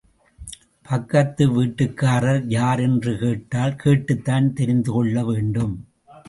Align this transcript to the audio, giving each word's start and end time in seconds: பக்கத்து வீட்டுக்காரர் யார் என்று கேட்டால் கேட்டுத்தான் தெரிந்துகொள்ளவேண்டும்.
பக்கத்து 0.89 1.45
வீட்டுக்காரர் 1.47 2.41
யார் 2.47 2.79
என்று 2.79 3.13
கேட்டால் 3.19 3.75
கேட்டுத்தான் 3.75 4.49
தெரிந்துகொள்ளவேண்டும். 4.55 5.75